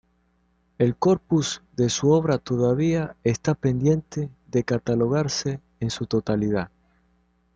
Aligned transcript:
El 0.79 0.95
corpus 0.95 1.61
de 1.75 1.89
su 1.91 2.09
obra 2.09 2.39
todavía 2.39 3.15
está 3.23 3.53
pendiente 3.53 4.31
de 4.47 4.63
catalogarse 4.63 5.61
en 5.79 5.91
su 5.91 6.07
totalidad. 6.07 6.71